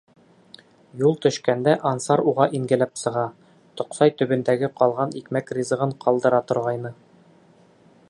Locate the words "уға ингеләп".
2.31-2.97